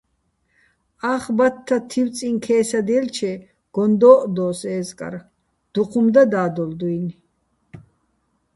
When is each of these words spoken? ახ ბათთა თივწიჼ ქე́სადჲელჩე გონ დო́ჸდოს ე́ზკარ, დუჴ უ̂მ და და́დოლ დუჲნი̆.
ახ 1.13 1.23
ბათთა 1.37 1.77
თივწიჼ 1.91 2.27
ქე́სადჲელჩე 2.45 3.31
გონ 3.75 3.91
დო́ჸდოს 4.01 4.59
ე́ზკარ, 4.77 5.15
დუჴ 5.73 5.91
უ̂მ 5.99 6.07
და 6.13 6.23
და́დოლ 6.31 6.71
დუჲნი̆. 6.79 7.17